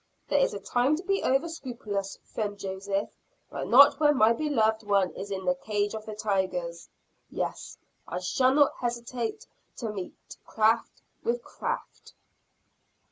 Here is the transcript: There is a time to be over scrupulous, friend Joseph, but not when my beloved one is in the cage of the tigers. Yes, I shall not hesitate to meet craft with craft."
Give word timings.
There 0.29 0.39
is 0.39 0.55
a 0.55 0.59
time 0.59 0.95
to 0.95 1.03
be 1.03 1.21
over 1.21 1.47
scrupulous, 1.47 2.17
friend 2.23 2.57
Joseph, 2.57 3.11
but 3.51 3.67
not 3.67 3.99
when 3.99 4.17
my 4.17 4.33
beloved 4.33 4.81
one 4.81 5.11
is 5.11 5.29
in 5.29 5.45
the 5.45 5.53
cage 5.53 5.93
of 5.93 6.07
the 6.07 6.15
tigers. 6.15 6.89
Yes, 7.29 7.77
I 8.07 8.17
shall 8.19 8.55
not 8.55 8.73
hesitate 8.79 9.45
to 9.77 9.93
meet 9.93 10.37
craft 10.43 11.03
with 11.23 11.43
craft." 11.43 12.15